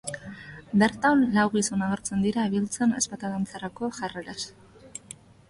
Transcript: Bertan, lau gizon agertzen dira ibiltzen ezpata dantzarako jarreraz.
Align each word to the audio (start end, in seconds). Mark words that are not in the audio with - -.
Bertan, 0.83 1.21
lau 1.35 1.43
gizon 1.55 1.83
agertzen 1.89 2.23
dira 2.29 2.47
ibiltzen 2.53 2.97
ezpata 3.01 3.31
dantzarako 3.35 3.93
jarreraz. 4.01 4.41